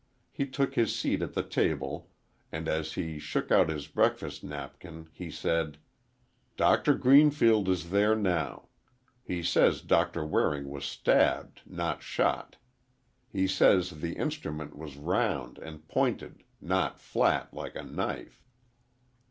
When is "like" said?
17.53-17.75